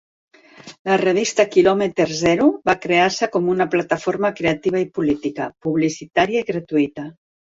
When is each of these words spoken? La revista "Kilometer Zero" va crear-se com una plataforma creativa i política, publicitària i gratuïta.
La 0.91 0.95
revista 1.01 1.43
"Kilometer 1.55 2.07
Zero" 2.21 2.47
va 2.69 2.75
crear-se 2.87 3.29
com 3.35 3.51
una 3.55 3.67
plataforma 3.75 4.33
creativa 4.41 4.81
i 4.85 4.89
política, 4.97 5.51
publicitària 5.67 6.45
i 6.45 6.49
gratuïta. 6.51 7.07